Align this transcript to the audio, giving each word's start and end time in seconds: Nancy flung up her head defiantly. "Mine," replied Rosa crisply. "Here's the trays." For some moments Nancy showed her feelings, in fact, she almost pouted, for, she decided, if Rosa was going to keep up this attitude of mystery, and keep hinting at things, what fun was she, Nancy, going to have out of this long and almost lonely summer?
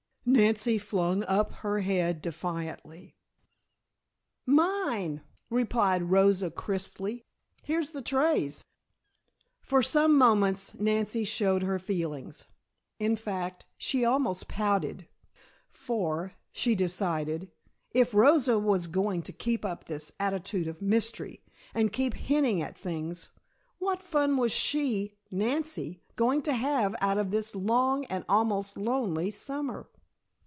Nancy 0.23 0.77
flung 0.77 1.23
up 1.23 1.51
her 1.65 1.79
head 1.79 2.21
defiantly. 2.21 3.15
"Mine," 4.45 5.23
replied 5.49 6.11
Rosa 6.11 6.51
crisply. 6.51 7.23
"Here's 7.63 7.89
the 7.89 8.03
trays." 8.03 8.63
For 9.63 9.81
some 9.81 10.15
moments 10.15 10.75
Nancy 10.75 11.23
showed 11.23 11.63
her 11.63 11.79
feelings, 11.79 12.45
in 12.99 13.15
fact, 13.15 13.65
she 13.79 14.05
almost 14.05 14.47
pouted, 14.47 15.07
for, 15.71 16.33
she 16.51 16.75
decided, 16.75 17.49
if 17.89 18.13
Rosa 18.13 18.59
was 18.59 18.85
going 18.85 19.23
to 19.23 19.33
keep 19.33 19.65
up 19.65 19.85
this 19.85 20.11
attitude 20.19 20.67
of 20.67 20.83
mystery, 20.83 21.41
and 21.73 21.91
keep 21.91 22.13
hinting 22.13 22.61
at 22.61 22.77
things, 22.77 23.29
what 23.79 24.03
fun 24.03 24.37
was 24.37 24.51
she, 24.51 25.17
Nancy, 25.31 26.03
going 26.15 26.43
to 26.43 26.53
have 26.53 26.95
out 27.01 27.17
of 27.17 27.31
this 27.31 27.55
long 27.55 28.05
and 28.05 28.23
almost 28.29 28.77
lonely 28.77 29.31
summer? 29.31 29.89